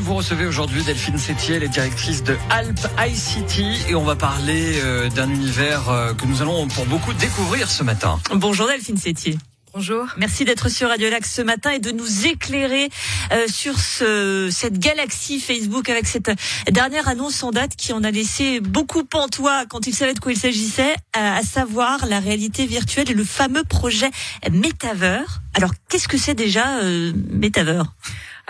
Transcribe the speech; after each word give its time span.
vous 0.00 0.14
recevez 0.14 0.46
aujourd'hui 0.46 0.82
Delphine 0.82 1.18
Sétier, 1.18 1.56
elle 1.56 1.62
est 1.62 1.68
directrice 1.68 2.22
de 2.22 2.36
Alp 2.48 2.78
ICT 2.98 3.90
et 3.90 3.94
on 3.94 4.04
va 4.04 4.16
parler 4.16 4.80
euh, 4.82 5.08
d'un 5.10 5.28
univers 5.28 5.88
euh, 5.90 6.14
que 6.14 6.24
nous 6.26 6.40
allons 6.42 6.66
pour 6.68 6.86
beaucoup 6.86 7.12
découvrir 7.12 7.70
ce 7.70 7.82
matin. 7.84 8.18
Bonjour 8.34 8.66
Delphine 8.66 8.96
Sétier. 8.96 9.36
Bonjour. 9.72 10.06
Merci 10.16 10.44
d'être 10.44 10.68
sur 10.68 10.88
Radio 10.88 11.10
Lac 11.10 11.24
ce 11.24 11.42
matin 11.42 11.70
et 11.70 11.78
de 11.78 11.92
nous 11.92 12.26
éclairer 12.26 12.88
euh, 13.30 13.46
sur 13.46 13.78
ce, 13.78 14.48
cette 14.50 14.78
galaxie 14.78 15.38
Facebook 15.38 15.88
avec 15.88 16.06
cette 16.06 16.30
dernière 16.70 17.06
annonce 17.06 17.42
en 17.42 17.50
date 17.50 17.76
qui 17.76 17.92
en 17.92 18.02
a 18.02 18.10
laissé 18.10 18.60
beaucoup 18.60 19.04
pantois 19.04 19.66
quand 19.66 19.86
il 19.86 19.94
savait 19.94 20.14
de 20.14 20.18
quoi 20.18 20.32
il 20.32 20.38
s'agissait, 20.38 20.96
à, 21.12 21.36
à 21.36 21.42
savoir 21.42 22.06
la 22.06 22.18
réalité 22.18 22.66
virtuelle 22.66 23.10
et 23.10 23.14
le 23.14 23.24
fameux 23.24 23.64
projet 23.64 24.10
Metaver. 24.50 25.20
Alors 25.54 25.70
qu'est-ce 25.88 26.08
que 26.08 26.18
c'est 26.18 26.34
déjà 26.34 26.78
euh, 26.78 27.12
Metaver 27.30 27.82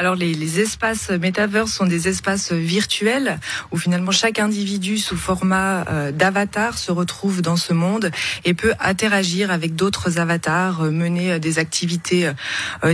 alors 0.00 0.14
les, 0.14 0.32
les, 0.32 0.60
espaces 0.60 1.10
Metaverse 1.10 1.70
sont 1.70 1.84
des 1.84 2.08
espaces 2.08 2.52
virtuels 2.52 3.38
où 3.70 3.76
finalement 3.76 4.12
chaque 4.12 4.38
individu 4.38 4.96
sous 4.96 5.18
format 5.18 5.84
euh, 5.90 6.10
d'avatar 6.10 6.78
se 6.78 6.90
retrouve 6.90 7.42
dans 7.42 7.56
ce 7.56 7.74
monde 7.74 8.10
et 8.46 8.54
peut 8.54 8.72
interagir 8.80 9.50
avec 9.50 9.74
d'autres 9.74 10.18
avatars, 10.18 10.84
euh, 10.84 10.90
mener 10.90 11.32
euh, 11.32 11.38
des 11.38 11.58
activités 11.58 12.30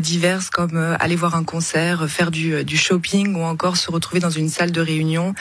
diverses 0.00 0.50
comme 0.50 0.96
aller 0.98 1.14
voir 1.14 1.36
un 1.36 1.44
concert, 1.44 2.08
faire 2.08 2.32
du, 2.32 2.64
du, 2.64 2.76
shopping 2.76 3.36
ou 3.36 3.44
encore 3.44 3.76
se 3.76 3.90
retrouver 3.92 4.20
dans 4.20 4.30
une 4.30 4.48
salle 4.48 4.72
de 4.72 4.80
réunion 4.80 5.34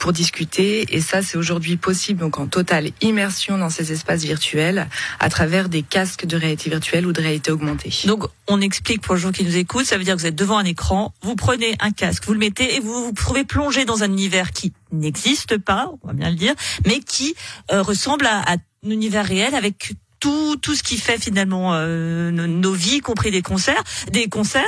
pour 0.00 0.12
discuter. 0.12 0.96
Et 0.96 1.00
ça 1.00 1.22
c'est 1.22 1.38
aujourd'hui 1.38 1.76
possible 1.76 2.20
donc 2.20 2.40
en 2.40 2.46
totale 2.46 2.90
immersion 3.00 3.56
dans 3.56 3.70
ces 3.70 3.92
espaces 3.92 4.24
virtuels 4.24 4.88
à 5.20 5.28
travers 5.28 5.68
des 5.68 5.82
casques 5.82 6.26
de 6.26 6.36
réalité 6.36 6.70
virtuelle 6.70 7.06
ou 7.06 7.12
de 7.12 7.20
réalité 7.20 7.52
augmentée. 7.52 7.92
Donc 8.06 8.24
on 8.48 8.60
explique 8.60 9.00
pour 9.00 9.14
les 9.14 9.20
gens 9.20 9.32
qui 9.32 9.44
nous 9.44 9.56
écoutent, 9.56 9.86
ça 9.86 9.96
veut 9.96 10.04
dire 10.04 10.16
que 10.16 10.20
vous 10.20 10.26
êtes 10.26 10.34
devant 10.34 10.58
un 10.58 10.64
écran 10.64 11.03
vous 11.22 11.36
prenez 11.36 11.76
un 11.80 11.90
casque, 11.90 12.24
vous 12.26 12.32
le 12.32 12.38
mettez 12.38 12.76
et 12.76 12.80
vous 12.80 13.06
vous 13.06 13.12
trouvez 13.12 13.44
plongé 13.44 13.84
dans 13.84 14.02
un 14.02 14.10
univers 14.10 14.52
qui 14.52 14.72
n'existe 14.92 15.58
pas, 15.58 15.90
on 16.02 16.06
va 16.06 16.12
bien 16.12 16.30
le 16.30 16.36
dire, 16.36 16.54
mais 16.86 17.00
qui 17.00 17.34
euh, 17.72 17.82
ressemble 17.82 18.26
à, 18.26 18.40
à, 18.40 18.56
un 18.86 18.90
univers 18.90 19.24
réel 19.24 19.54
avec 19.54 19.94
tout, 20.24 20.56
tout 20.56 20.74
ce 20.74 20.82
qui 20.82 20.96
fait 20.96 21.18
finalement 21.18 21.74
euh, 21.74 22.30
nos, 22.30 22.46
nos, 22.46 22.72
vies, 22.72 22.96
y 22.96 23.00
compris 23.00 23.30
des 23.30 23.42
concerts, 23.42 23.82
des 24.10 24.28
concerts. 24.28 24.62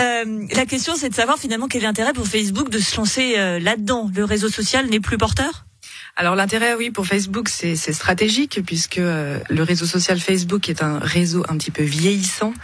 Euh, 0.00 0.46
la 0.52 0.66
question, 0.66 0.94
c'est 0.96 1.08
de 1.08 1.14
savoir 1.14 1.38
finalement 1.38 1.68
quel 1.68 1.82
est 1.82 1.86
l'intérêt 1.86 2.12
pour 2.12 2.26
Facebook 2.26 2.70
de 2.70 2.78
se 2.78 2.96
lancer 2.96 3.34
euh, 3.36 3.60
là-dedans. 3.60 4.10
Le 4.12 4.24
réseau 4.24 4.48
social 4.48 4.86
n'est 4.86 4.98
plus 4.98 5.16
porteur? 5.16 5.65
Alors 6.14 6.34
l'intérêt, 6.34 6.74
oui, 6.74 6.90
pour 6.90 7.06
Facebook, 7.06 7.48
c'est 7.48 7.76
stratégique 7.76 8.60
puisque 8.64 8.98
euh, 8.98 9.38
le 9.48 9.62
réseau 9.62 9.86
social 9.86 10.18
Facebook 10.18 10.68
est 10.68 10.82
un 10.82 10.98
réseau 10.98 11.44
un 11.48 11.56
petit 11.56 11.70
peu 11.70 11.82
vieillissant 11.82 12.54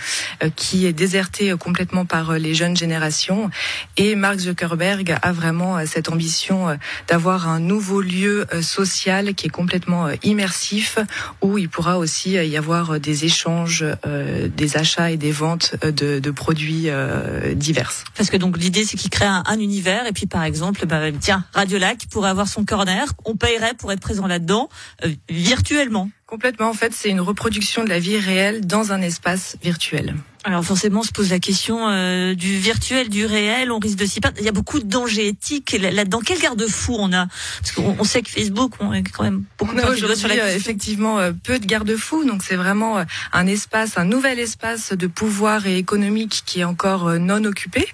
euh, 0.43 0.49
qui 0.55 0.87
est 0.87 0.93
déserté 0.93 1.51
euh, 1.51 1.57
complètement 1.57 2.05
par 2.05 2.35
les 2.35 2.55
jeunes 2.55 2.77
générations. 2.77 3.51
Et 3.97 4.15
Mark 4.15 4.39
Zuckerberg 4.39 5.17
a 5.21 5.33
vraiment 5.33 5.85
cette 5.87 6.09
ambition 6.09 6.79
d'avoir 7.09 7.49
un 7.49 7.61
nouveau 7.61 8.01
lieu 8.01 8.47
social 8.61 9.35
qui 9.35 9.47
est 9.47 9.51
complètement 9.51 10.09
immersif 10.23 10.99
où 11.41 11.59
il 11.59 11.69
pourra 11.69 11.99
aussi 11.99 12.33
y 12.33 12.57
avoir 12.57 13.01
des 13.01 13.25
échanges, 13.25 13.85
des 14.05 14.77
achats 14.77 15.11
et 15.11 15.17
des 15.17 15.33
ventes 15.33 15.75
de, 15.85 16.19
de 16.19 16.31
produits 16.31 16.89
divers. 17.55 17.93
Parce 18.17 18.31
que 18.31 18.37
donc 18.37 18.59
l'idée, 18.59 18.85
c'est 18.85 18.97
qu'il 18.97 19.11
crée 19.11 19.27
un, 19.27 19.43
un, 19.47 19.59
univers 19.59 20.07
et 20.07 20.13
puis 20.13 20.27
par 20.27 20.45
exemple, 20.45 20.87
bah, 20.87 21.01
tiens, 21.21 21.45
Radio 21.53 21.79
Lac 21.79 22.07
pourrait 22.11 22.31
avoir 22.31 22.49
son 22.49 22.65
corner. 22.65 23.13
Paierait 23.37 23.75
pour 23.75 23.93
être 23.93 24.01
présent 24.01 24.27
là-dedans 24.27 24.69
euh, 25.05 25.11
virtuellement. 25.29 26.11
Complètement. 26.33 26.71
En 26.71 26.73
fait, 26.73 26.95
c'est 26.95 27.11
une 27.11 27.21
reproduction 27.21 27.85
de 27.85 27.91
la 27.91 27.99
vie 27.99 28.19
réelle 28.19 28.67
dans 28.67 28.91
un 28.93 29.03
espace 29.03 29.59
virtuel. 29.63 30.15
Alors 30.45 30.65
forcément, 30.65 31.01
on 31.01 31.03
se 31.05 31.13
pose 31.13 31.31
la 31.31 31.39
question 31.39 31.89
euh, 31.89 32.35
du 32.35 32.59
virtuel, 32.59 33.09
du 33.09 33.27
réel. 33.27 33.71
On 33.71 33.79
risque 33.79 33.99
de 33.99 34.07
s'y 34.07 34.21
perdre. 34.21 34.39
Il 34.41 34.45
y 34.45 34.49
a 34.49 34.53
beaucoup 34.53 34.81
de 34.81 34.85
dangers 34.85 35.29
éthiques 35.29 35.77
là-dedans. 35.81 36.21
Quel 36.25 36.41
garde-fou 36.41 36.97
on 36.99 37.13
a? 37.13 37.29
Parce 37.61 37.73
qu'on 37.73 37.95
on 37.97 38.03
sait 38.03 38.23
que 38.23 38.31
Facebook, 38.31 38.73
on 38.81 38.93
est 38.93 39.05
quand 39.05 39.23
même 39.23 39.45
beaucoup 39.57 39.77
on 39.77 39.79
a 39.79 39.89
aujourd'hui 39.89 40.41
euh, 40.41 40.57
effectivement 40.57 41.21
euh, 41.21 41.31
peu 41.31 41.61
de 41.61 41.67
garde-fous. 41.67 42.25
Donc 42.25 42.43
c'est 42.43 42.57
vraiment 42.57 42.99
euh, 42.99 43.05
un 43.33 43.47
espace, 43.47 43.99
un 43.99 44.05
nouvel 44.05 44.41
espace 44.41 44.93
de 44.93 45.07
pouvoir 45.07 45.69
et 45.69 45.79
économique 45.79 46.43
qui 46.45 46.61
est 46.61 46.65
encore 46.65 47.09
non 47.21 47.45
occupé 47.45 47.87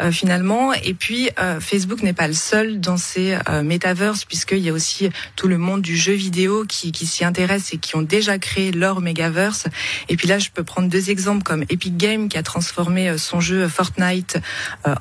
euh, 0.00 0.10
finalement. 0.10 0.72
Et 0.72 0.94
puis 0.94 1.28
Facebook 1.60 2.02
n'est 2.02 2.14
pas 2.14 2.28
le 2.28 2.34
seul 2.34 2.80
dans 2.80 2.96
ces 2.96 3.36
metaverses 3.62 4.24
puisqu'il 4.24 4.58
y 4.58 4.68
a 4.68 4.72
aussi 4.72 5.10
tout 5.36 5.48
le 5.48 5.58
monde 5.58 5.82
du 5.82 5.96
jeu 5.96 6.12
vidéo 6.12 6.64
qui, 6.66 6.92
qui 6.92 7.06
s'y 7.06 7.24
intéresse 7.24 7.72
et 7.72 7.78
qui 7.80 7.96
ont 7.96 8.02
déjà 8.02 8.38
créé 8.38 8.72
leur 8.72 9.00
megaverse. 9.00 9.66
Et 10.08 10.16
puis 10.16 10.28
là, 10.28 10.38
je 10.38 10.50
peux 10.50 10.64
prendre 10.64 10.88
deux 10.88 11.10
exemples 11.10 11.42
comme 11.42 11.62
Epic 11.62 11.96
Game 11.96 12.28
qui 12.28 12.38
a 12.38 12.42
transformé 12.42 13.16
son 13.18 13.40
jeu 13.40 13.68
Fortnite 13.68 14.38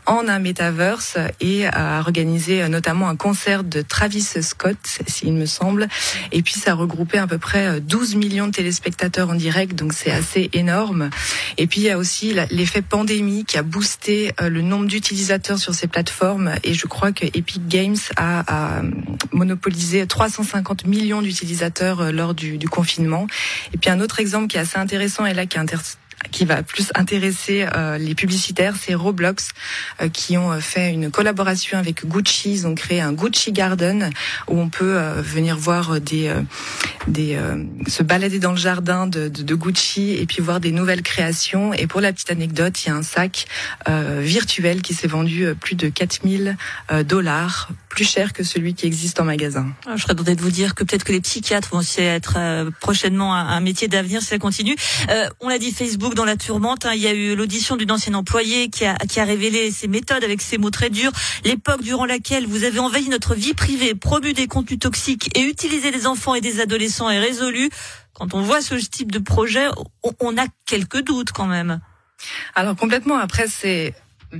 en 0.05 0.27
un 0.27 0.39
metaverse 0.39 1.17
et 1.39 1.67
a 1.67 1.99
organisé 1.99 2.67
notamment 2.69 3.09
un 3.09 3.15
concert 3.15 3.63
de 3.63 3.81
Travis 3.81 4.21
Scott, 4.41 4.77
s'il 5.07 5.33
me 5.33 5.45
semble. 5.45 5.87
Et 6.31 6.41
puis 6.41 6.53
ça 6.53 6.71
a 6.71 6.75
regroupé 6.75 7.17
à 7.17 7.27
peu 7.27 7.37
près 7.37 7.79
12 7.81 8.15
millions 8.15 8.47
de 8.47 8.51
téléspectateurs 8.51 9.29
en 9.29 9.35
direct, 9.35 9.75
donc 9.75 9.93
c'est 9.93 10.11
assez 10.11 10.49
énorme. 10.53 11.09
Et 11.57 11.67
puis 11.67 11.81
il 11.81 11.83
y 11.83 11.89
a 11.89 11.97
aussi 11.97 12.35
l'effet 12.51 12.81
pandémie 12.81 13.45
qui 13.45 13.57
a 13.57 13.63
boosté 13.63 14.31
le 14.41 14.61
nombre 14.61 14.87
d'utilisateurs 14.87 15.59
sur 15.59 15.73
ces 15.73 15.87
plateformes. 15.87 16.53
Et 16.63 16.73
je 16.73 16.87
crois 16.87 17.11
que 17.11 17.25
Epic 17.25 17.67
Games 17.67 17.97
a, 18.17 18.81
monopolisé 19.31 20.05
350 20.05 20.85
millions 20.85 21.21
d'utilisateurs 21.21 22.11
lors 22.11 22.33
du 22.33 22.68
confinement. 22.69 23.27
Et 23.73 23.77
puis 23.77 23.89
un 23.89 23.99
autre 23.99 24.19
exemple 24.19 24.47
qui 24.47 24.57
est 24.57 24.61
assez 24.61 24.77
intéressant 24.77 25.25
et 25.25 25.33
là 25.33 25.45
qui 25.45 25.57
est 25.57 25.59
intéressant 25.59 25.97
qui 26.31 26.45
va 26.45 26.63
plus 26.63 26.91
intéresser 26.95 27.67
euh, 27.75 27.97
les 27.97 28.15
publicitaires, 28.15 28.75
c'est 28.79 28.93
Roblox 28.93 29.49
euh, 30.01 30.09
qui 30.09 30.37
ont 30.37 30.59
fait 30.59 30.91
une 30.91 31.11
collaboration 31.11 31.77
avec 31.77 32.05
Gucci. 32.05 32.51
Ils 32.51 32.67
ont 32.67 32.75
créé 32.75 33.01
un 33.01 33.13
Gucci 33.13 33.51
Garden 33.51 34.09
où 34.47 34.59
on 34.59 34.69
peut 34.69 34.97
euh, 34.97 35.21
venir 35.21 35.57
voir 35.57 35.99
des, 36.01 36.33
se 37.87 38.03
balader 38.03 38.39
dans 38.39 38.51
le 38.51 38.57
jardin 38.57 39.07
de, 39.07 39.55
Gucci 39.55 40.13
et 40.13 40.25
puis 40.25 40.41
voir 40.41 40.59
des 40.59 40.71
nouvelles 40.71 41.01
créations. 41.01 41.73
Et 41.73 41.87
pour 41.87 42.01
la 42.01 42.13
petite 42.13 42.31
anecdote, 42.31 42.83
il 42.83 42.89
y 42.89 42.91
a 42.91 42.95
un 42.95 43.03
sac 43.03 43.47
virtuel 43.87 44.81
qui 44.81 44.93
s'est 44.93 45.07
vendu 45.07 45.47
plus 45.59 45.75
de 45.75 45.89
4000 45.89 46.55
dollars 47.05 47.69
plus 47.89 48.05
cher 48.05 48.33
que 48.33 48.43
celui 48.43 48.75
qui 48.75 48.85
existe 48.85 49.19
en 49.19 49.25
magasin. 49.25 49.67
Ah, 49.85 49.95
je 49.95 50.03
serais 50.03 50.15
tenté 50.15 50.35
de 50.35 50.41
vous 50.41 50.51
dire 50.51 50.75
que 50.75 50.83
peut-être 50.83 51.03
que 51.03 51.11
les 51.11 51.21
psychiatres 51.21 51.69
vont 51.71 51.79
aussi 51.79 52.01
être 52.01 52.35
euh, 52.37 52.69
prochainement 52.79 53.35
un, 53.35 53.59
métier 53.59 53.87
d'avenir 53.87 54.21
si 54.21 54.27
ça 54.27 54.37
continue. 54.37 54.75
Euh, 55.09 55.27
on 55.41 55.49
l'a 55.49 55.57
dit, 55.57 55.71
Facebook 55.71 56.08
dans 56.15 56.25
la 56.25 56.35
tourmente. 56.35 56.85
Hein, 56.85 56.93
il 56.93 57.01
y 57.01 57.07
a 57.07 57.13
eu 57.13 57.35
l'audition 57.35 57.75
d'une 57.75 57.91
ancienne 57.91 58.15
employée 58.15 58.69
qui 58.69 58.85
a, 58.85 58.95
qui 58.95 59.19
a 59.19 59.25
révélé 59.25 59.71
ses 59.71 59.87
méthodes 59.87 60.23
avec 60.23 60.41
ses 60.41 60.57
mots 60.57 60.69
très 60.69 60.89
durs. 60.89 61.11
L'époque 61.43 61.81
durant 61.81 62.05
laquelle 62.05 62.45
vous 62.45 62.63
avez 62.63 62.79
envahi 62.79 63.09
notre 63.09 63.35
vie 63.35 63.53
privée, 63.53 63.95
promu 63.95 64.33
des 64.33 64.47
contenus 64.47 64.79
toxiques 64.79 65.29
et 65.37 65.41
utilisé 65.41 65.91
des 65.91 66.07
enfants 66.07 66.35
et 66.35 66.41
des 66.41 66.59
adolescents 66.59 67.09
est 67.09 67.19
résolu. 67.19 67.69
Quand 68.13 68.33
on 68.33 68.41
voit 68.41 68.61
ce 68.61 68.75
type 68.75 69.11
de 69.11 69.19
projet, 69.19 69.67
on, 70.03 70.13
on 70.19 70.37
a 70.37 70.45
quelques 70.65 71.01
doutes 71.01 71.31
quand 71.31 71.45
même. 71.45 71.79
Alors 72.55 72.75
complètement. 72.75 73.17
Après, 73.17 73.47
c'est 73.47 73.93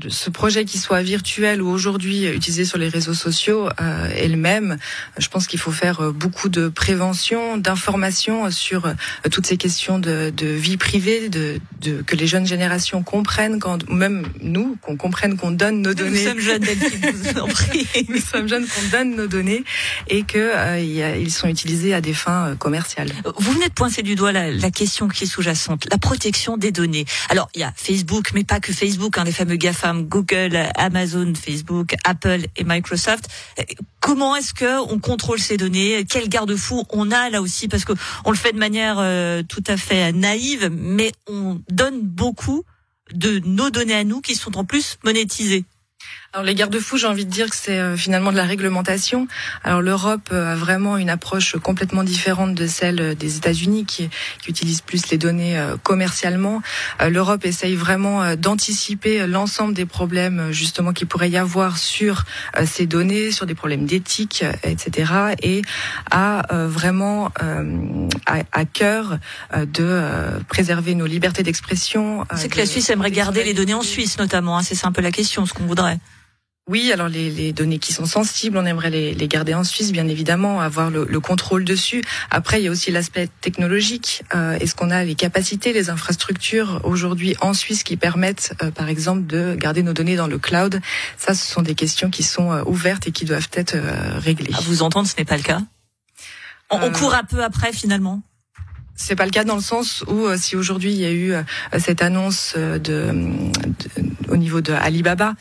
ce 0.09 0.29
projet 0.29 0.65
qui 0.65 0.77
soit 0.77 1.01
virtuel 1.01 1.61
ou 1.61 1.69
aujourd'hui 1.69 2.27
utilisé 2.27 2.63
sur 2.63 2.77
les 2.77 2.89
réseaux 2.89 3.15
sociaux 3.15 3.69
euh, 3.81 4.07
est 4.09 4.27
le 4.27 4.37
même. 4.37 4.77
Je 5.17 5.27
pense 5.29 5.47
qu'il 5.47 5.59
faut 5.59 5.71
faire 5.71 6.13
beaucoup 6.13 6.47
de 6.49 6.67
prévention, 6.67 7.57
d'information 7.57 8.51
sur 8.51 8.85
euh, 8.85 8.93
toutes 9.31 9.47
ces 9.47 9.57
questions 9.57 9.97
de, 9.97 10.29
de 10.29 10.45
vie 10.45 10.77
privée, 10.77 11.29
de, 11.29 11.59
de, 11.81 12.03
que 12.03 12.15
les 12.15 12.27
jeunes 12.27 12.45
générations 12.45 13.01
comprennent, 13.01 13.59
quand, 13.59 13.89
même 13.89 14.27
nous, 14.41 14.77
qu'on 14.81 14.95
comprenne 14.95 15.37
qu'on 15.37 15.49
donne 15.51 15.81
nos 15.81 15.95
données. 15.95 16.23
Nous 16.23 16.29
sommes 16.29 16.39
jeunes, 16.39 16.63
vous 16.63 17.39
en 17.39 17.47
prie. 17.47 17.87
nous 18.09 18.21
sommes 18.21 18.47
jeunes, 18.47 18.67
qu'on 18.67 18.89
donne 18.91 19.15
nos 19.15 19.27
données 19.27 19.63
et 20.07 20.21
que 20.21 20.37
euh, 20.37 20.79
y 20.79 21.01
a, 21.01 21.17
ils 21.17 21.31
sont 21.31 21.47
utilisés 21.47 21.95
à 21.95 22.01
des 22.01 22.13
fins 22.13 22.55
commerciales. 22.59 23.09
Vous 23.37 23.53
venez 23.53 23.69
de 23.69 23.73
pointer 23.73 24.03
du 24.03 24.13
doigt 24.13 24.31
la, 24.31 24.51
la 24.51 24.69
question 24.69 25.07
qui 25.07 25.23
est 25.23 25.27
sous-jacente, 25.27 25.87
la 25.89 25.97
protection 25.97 26.57
des 26.57 26.71
données. 26.71 27.05
Alors 27.29 27.49
il 27.55 27.61
y 27.61 27.63
a 27.63 27.73
Facebook, 27.75 28.31
mais 28.35 28.43
pas 28.43 28.59
que 28.59 28.71
Facebook, 28.71 29.17
hein, 29.17 29.23
les 29.23 29.31
fameux 29.31 29.55
GAFA 29.55 29.78
Google, 29.95 30.57
Amazon, 30.75 31.33
Facebook, 31.35 31.95
Apple 32.03 32.41
et 32.55 32.63
Microsoft. 32.63 33.27
Comment 33.99 34.35
est-ce 34.35 34.53
que 34.53 34.79
on 34.91 34.99
contrôle 34.99 35.39
ces 35.39 35.57
données? 35.57 36.05
Quel 36.09 36.29
garde-fou 36.29 36.83
on 36.89 37.11
a 37.11 37.29
là 37.29 37.41
aussi? 37.41 37.67
Parce 37.67 37.85
que 37.85 37.93
on 38.25 38.31
le 38.31 38.37
fait 38.37 38.53
de 38.53 38.59
manière 38.59 38.97
euh, 38.99 39.43
tout 39.43 39.63
à 39.67 39.77
fait 39.77 40.11
naïve, 40.11 40.69
mais 40.71 41.11
on 41.27 41.61
donne 41.69 42.01
beaucoup 42.01 42.63
de 43.13 43.39
nos 43.45 43.69
données 43.69 43.95
à 43.95 44.03
nous 44.03 44.21
qui 44.21 44.35
sont 44.35 44.57
en 44.57 44.65
plus 44.65 44.97
monétisées. 45.03 45.65
Alors 46.31 46.45
les 46.45 46.53
garde-fous, 46.53 46.97
j'ai 46.97 47.07
envie 47.07 47.25
de 47.25 47.31
dire 47.31 47.49
que 47.49 47.55
c'est 47.55 47.79
euh, 47.79 47.97
finalement 47.97 48.31
de 48.31 48.37
la 48.37 48.43
réglementation. 48.43 49.27
Alors 49.63 49.81
l'Europe 49.81 50.29
euh, 50.31 50.53
a 50.53 50.55
vraiment 50.55 50.95
une 50.97 51.09
approche 51.09 51.57
complètement 51.57 52.03
différente 52.03 52.53
de 52.53 52.67
celle 52.67 53.15
des 53.15 53.37
États-Unis 53.37 53.85
qui, 53.85 54.09
qui 54.39 54.51
utilisent 54.51 54.81
plus 54.81 55.09
les 55.09 55.17
données 55.17 55.57
euh, 55.57 55.75
commercialement. 55.81 56.61
L'Europe 57.09 57.45
essaye 57.45 57.75
vraiment 57.75 58.35
d'anticiper 58.35 59.25
l'ensemble 59.25 59.73
des 59.73 59.87
problèmes 59.87 60.51
justement 60.51 60.93
qu'il 60.93 61.07
pourrait 61.07 61.31
y 61.31 61.37
avoir 61.37 61.77
sur 61.77 62.25
ces 62.65 62.85
données, 62.85 63.31
sur 63.31 63.47
des 63.47 63.55
problèmes 63.55 63.85
d'éthique, 63.85 64.43
etc. 64.63 65.13
Et 65.41 65.61
a 66.11 66.45
vraiment 66.51 67.31
à, 68.25 68.39
à 68.51 68.65
cœur 68.65 69.17
de 69.55 70.03
préserver 70.47 70.95
nos 70.95 71.05
libertés 71.05 71.43
d'expression. 71.43 72.25
C'est 72.35 72.49
que 72.49 72.57
la 72.57 72.65
Suisse 72.65 72.89
aimerait 72.89 73.11
garder 73.11 73.43
les 73.43 73.53
données 73.53 73.73
en 73.73 73.81
Suisse 73.81 74.17
notamment. 74.17 74.57
Hein, 74.57 74.63
c'est 74.63 74.85
un 74.85 74.91
peu 74.91 75.01
la 75.01 75.11
question, 75.11 75.45
ce 75.45 75.53
qu'on 75.53 75.65
voudrait. 75.65 75.99
Oui, 76.69 76.91
alors 76.93 77.09
les, 77.09 77.31
les, 77.31 77.51
données 77.51 77.79
qui 77.79 77.93
sont 77.93 78.05
sensibles, 78.05 78.55
on 78.55 78.63
aimerait 78.63 78.91
les, 78.91 79.15
les 79.15 79.27
garder 79.27 79.55
en 79.55 79.63
Suisse, 79.63 79.91
bien 79.91 80.07
évidemment, 80.07 80.61
avoir 80.61 80.91
le, 80.91 81.03
le 81.03 81.19
contrôle 81.19 81.65
dessus. 81.65 82.03
Après, 82.29 82.61
il 82.61 82.65
y 82.65 82.67
a 82.67 82.71
aussi 82.71 82.91
l'aspect 82.91 83.27
technologique. 83.41 84.21
Euh, 84.35 84.53
Est-ce 84.59 84.75
qu'on 84.75 84.91
a 84.91 85.03
les 85.03 85.15
capacités, 85.15 85.73
les 85.73 85.89
infrastructures 85.89 86.81
aujourd'hui 86.83 87.35
en 87.41 87.55
Suisse 87.55 87.81
qui 87.81 87.97
permettent, 87.97 88.53
euh, 88.61 88.69
par 88.69 88.87
exemple, 88.87 89.25
de 89.25 89.55
garder 89.55 89.81
nos 89.81 89.93
données 89.93 90.15
dans 90.15 90.27
le 90.27 90.37
cloud? 90.37 90.79
Ça, 91.17 91.33
ce 91.33 91.43
sont 91.51 91.63
des 91.63 91.73
questions 91.73 92.11
qui 92.11 92.21
sont 92.21 92.51
euh, 92.51 92.61
ouvertes 92.67 93.07
et 93.07 93.11
qui 93.11 93.25
doivent 93.25 93.49
être 93.53 93.73
euh, 93.73 94.19
réglées. 94.19 94.53
À 94.55 94.61
vous 94.61 94.83
entendre, 94.83 95.07
ce 95.07 95.15
n'est 95.17 95.25
pas 95.25 95.37
le 95.37 95.43
cas? 95.43 95.61
On, 96.69 96.79
on 96.83 96.91
court 96.91 97.15
un 97.15 97.23
peu 97.23 97.43
après, 97.43 97.73
finalement? 97.73 98.21
C'est 99.01 99.15
pas 99.15 99.23
le 99.25 99.31
cas 99.31 99.45
dans 99.45 99.55
le 99.55 99.61
sens 99.61 100.03
où 100.07 100.25
euh, 100.25 100.35
si 100.37 100.57
aujourd'hui 100.57 100.91
il 100.91 100.99
y 100.99 101.05
a 101.05 101.11
eu 101.11 101.31
euh, 101.31 101.41
cette 101.79 102.01
annonce 102.01 102.53
euh, 102.57 102.77
de, 102.79 103.13
de, 103.95 104.08
au 104.29 104.37
niveau 104.37 104.61
de 104.61 104.73
Alibaba, 104.73 105.33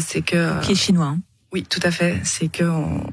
c'est 0.00 0.22
que 0.22 0.60
qui 0.62 0.72
est 0.72 0.76
chinois. 0.76 1.06
Hein. 1.06 1.18
Oui, 1.50 1.62
tout 1.62 1.80
à 1.82 1.90
fait. 1.90 2.20
C'est 2.24 2.48
que 2.48 2.64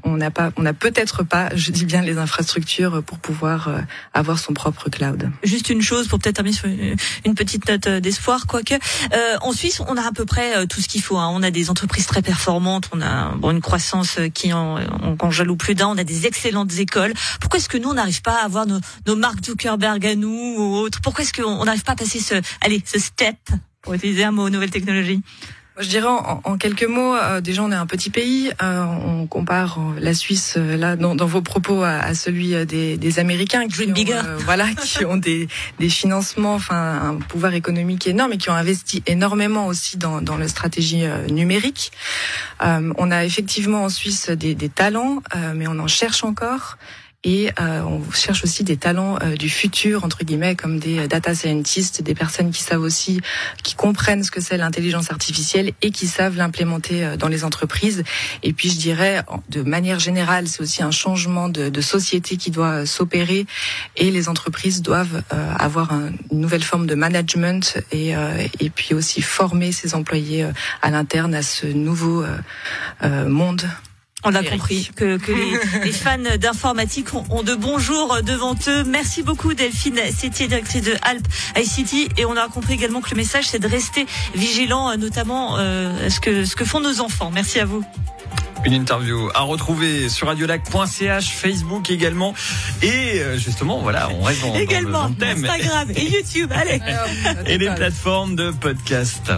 on 0.04 0.16
n'a 0.18 0.30
pas, 0.30 0.50
on 0.58 0.62
n'a 0.62 0.74
peut-être 0.74 1.22
pas, 1.22 1.48
je 1.54 1.70
dis 1.70 1.86
bien, 1.86 2.02
les 2.02 2.18
infrastructures 2.18 3.02
pour 3.02 3.18
pouvoir 3.18 3.70
avoir 4.12 4.38
son 4.38 4.52
propre 4.52 4.90
cloud. 4.90 5.30
Juste 5.42 5.70
une 5.70 5.80
chose 5.80 6.06
pour 6.06 6.18
peut-être 6.18 6.36
terminer 6.36 6.54
sur 6.54 6.68
une 7.24 7.34
petite 7.34 7.66
note 7.66 7.88
d'espoir, 7.88 8.46
quoique 8.46 8.74
euh, 8.74 9.36
en 9.40 9.52
Suisse, 9.52 9.80
on 9.88 9.96
a 9.96 10.06
à 10.06 10.12
peu 10.12 10.26
près 10.26 10.66
tout 10.66 10.82
ce 10.82 10.88
qu'il 10.88 11.00
faut. 11.00 11.16
Hein. 11.16 11.30
On 11.32 11.42
a 11.42 11.50
des 11.50 11.70
entreprises 11.70 12.04
très 12.04 12.20
performantes, 12.20 12.90
on 12.92 13.00
a 13.00 13.34
bon, 13.36 13.52
une 13.52 13.62
croissance 13.62 14.18
qui 14.34 14.52
en, 14.52 14.80
en, 14.80 15.16
en 15.18 15.30
jaloux 15.30 15.56
plus 15.56 15.74
d'un, 15.74 15.88
on 15.88 15.96
a 15.96 16.04
des 16.04 16.26
excellentes 16.26 16.78
écoles. 16.78 17.14
Pourquoi 17.40 17.58
est-ce 17.58 17.70
que 17.70 17.78
nous 17.78 17.88
on 17.88 17.94
n'arrive 17.94 18.20
pas 18.20 18.42
à 18.42 18.44
avoir 18.44 18.66
nos, 18.66 18.80
nos 19.06 19.16
Mark 19.16 19.42
Zuckerberg 19.42 20.04
à 20.04 20.14
nous 20.14 20.56
ou 20.58 20.76
autres? 20.76 21.00
Pourquoi 21.00 21.24
est-ce 21.24 21.32
qu'on 21.32 21.64
n'arrive 21.64 21.84
pas 21.84 21.92
à 21.92 21.96
passer 21.96 22.20
ce, 22.20 22.34
allez, 22.60 22.82
ce 22.84 22.98
step? 22.98 23.38
Pour 23.86 23.94
utiliser 23.94 24.24
un 24.24 24.32
mot 24.32 24.50
nouvelle 24.50 24.70
technologie 24.72 25.22
je 25.78 25.88
dirais 25.88 26.08
en, 26.08 26.40
en, 26.42 26.56
quelques 26.56 26.84
mots, 26.84 27.14
euh, 27.14 27.40
déjà 27.40 27.62
on 27.62 27.70
est 27.70 27.76
un 27.76 27.86
petit 27.86 28.08
pays. 28.08 28.50
Euh, 28.62 28.82
on 28.82 29.26
compare 29.26 29.78
la 29.98 30.14
Suisse 30.14 30.54
euh, 30.56 30.76
là 30.76 30.96
dans, 30.96 31.14
dans, 31.14 31.26
vos 31.26 31.42
propos 31.42 31.82
à, 31.82 31.96
à 31.96 32.14
celui 32.14 32.54
des, 32.64 32.96
des, 32.96 33.18
Américains 33.18 33.68
qui 33.68 33.82
ont, 33.82 33.94
euh, 33.94 34.38
voilà, 34.38 34.68
qui 34.82 35.04
ont 35.04 35.18
des, 35.18 35.48
des, 35.78 35.88
financements, 35.90 36.54
enfin 36.54 37.10
un 37.10 37.14
pouvoir 37.16 37.52
économique 37.52 38.06
énorme 38.06 38.32
et 38.32 38.38
qui 38.38 38.48
ont 38.48 38.54
investi 38.54 39.02
énormément 39.06 39.66
aussi 39.66 39.98
dans, 39.98 40.22
dans 40.22 40.38
la 40.38 40.48
stratégie 40.48 41.04
numérique. 41.30 41.92
on 42.60 43.10
a 43.10 43.24
effectivement 43.24 43.84
en 43.84 43.90
Suisse 43.90 44.30
des, 44.30 44.54
des 44.54 44.68
talents, 44.70 45.22
mais 45.54 45.66
on 45.66 45.78
en 45.78 45.88
cherche 45.88 46.24
encore. 46.24 46.78
Et 47.26 47.50
euh, 47.60 47.82
on 47.82 48.00
cherche 48.12 48.44
aussi 48.44 48.62
des 48.62 48.76
talents 48.76 49.18
euh, 49.20 49.34
du 49.34 49.50
futur, 49.50 50.04
entre 50.04 50.24
guillemets, 50.24 50.54
comme 50.54 50.78
des 50.78 51.08
data 51.08 51.34
scientists, 51.34 52.00
des 52.00 52.14
personnes 52.14 52.52
qui 52.52 52.62
savent 52.62 52.80
aussi, 52.82 53.20
qui 53.64 53.74
comprennent 53.74 54.22
ce 54.22 54.30
que 54.30 54.40
c'est 54.40 54.56
l'intelligence 54.56 55.10
artificielle 55.10 55.72
et 55.82 55.90
qui 55.90 56.06
savent 56.06 56.36
l'implémenter 56.36 57.04
euh, 57.04 57.16
dans 57.16 57.26
les 57.26 57.42
entreprises. 57.42 58.04
Et 58.44 58.52
puis 58.52 58.70
je 58.70 58.76
dirais, 58.76 59.24
de 59.48 59.62
manière 59.62 59.98
générale, 59.98 60.46
c'est 60.46 60.60
aussi 60.60 60.84
un 60.84 60.92
changement 60.92 61.48
de, 61.48 61.68
de 61.68 61.80
société 61.80 62.36
qui 62.36 62.52
doit 62.52 62.86
s'opérer 62.86 63.46
et 63.96 64.12
les 64.12 64.28
entreprises 64.28 64.80
doivent 64.80 65.24
euh, 65.32 65.52
avoir 65.58 65.92
un, 65.92 66.10
une 66.30 66.40
nouvelle 66.40 66.62
forme 66.62 66.86
de 66.86 66.94
management 66.94 67.78
et, 67.90 68.16
euh, 68.16 68.46
et 68.60 68.70
puis 68.70 68.94
aussi 68.94 69.20
former 69.20 69.72
ses 69.72 69.96
employés 69.96 70.46
à 70.80 70.90
l'interne 70.90 71.34
à 71.34 71.42
ce 71.42 71.66
nouveau 71.66 72.24
monde 73.02 73.68
on 74.24 74.30
l'a 74.30 74.42
compris 74.42 74.90
que, 74.96 75.18
que 75.18 75.32
les, 75.32 75.84
les, 75.84 75.92
fans 75.92 76.18
d'informatique 76.40 77.14
ont, 77.14 77.24
ont, 77.30 77.42
de 77.42 77.54
bons 77.54 77.78
jours 77.78 78.18
devant 78.22 78.54
eux. 78.66 78.84
Merci 78.84 79.22
beaucoup 79.22 79.54
Delphine 79.54 80.00
Sétier, 80.12 80.48
directrice 80.48 80.82
de 80.82 80.94
Alp 81.02 81.26
ICT. 81.56 82.18
Et 82.18 82.24
on 82.24 82.36
a 82.36 82.48
compris 82.48 82.74
également 82.74 83.00
que 83.00 83.10
le 83.10 83.16
message 83.16 83.46
c'est 83.46 83.58
de 83.58 83.68
rester 83.68 84.06
vigilant, 84.34 84.96
notamment 84.96 85.56
euh, 85.58 86.10
ce 86.10 86.20
que 86.20 86.44
ce 86.44 86.56
que 86.56 86.64
font 86.64 86.80
nos 86.80 87.00
enfants. 87.00 87.30
Merci 87.32 87.60
à 87.60 87.64
vous. 87.64 87.84
Une 88.64 88.72
interview 88.72 89.28
à 89.34 89.42
retrouver 89.42 90.08
sur 90.08 90.26
radiolac.ch, 90.26 91.28
Facebook 91.28 91.88
également. 91.90 92.34
Et 92.82 93.20
justement, 93.36 93.78
voilà, 93.78 94.08
on 94.10 94.22
reste 94.22 94.40
dans, 94.40 94.54
également, 94.56 95.02
dans 95.02 95.08
le 95.08 95.14
thème. 95.14 95.44
Instagram 95.44 95.88
et 95.94 96.04
YouTube, 96.10 96.50
allez. 96.52 96.80
et 97.46 97.58
les 97.58 97.72
plateformes 97.72 98.34
de 98.34 98.50
podcast. 98.50 99.30